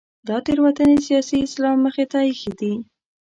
[0.27, 2.73] دا تېروتنې سیاسي اسلام مخې ته اېښې دي.